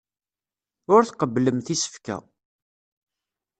[0.93, 2.17] Ur tqebblemt isefka.